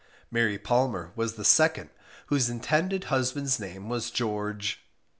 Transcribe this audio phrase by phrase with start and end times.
[0.31, 1.91] Mary Palmer was the second,
[2.25, 4.79] whose intended husband's name was George